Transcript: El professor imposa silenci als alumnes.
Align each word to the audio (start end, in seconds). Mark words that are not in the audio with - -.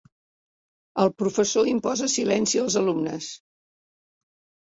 El 1.03 1.11
professor 1.23 1.69
imposa 1.73 2.09
silenci 2.13 2.61
als 2.63 2.77
alumnes. 2.83 3.27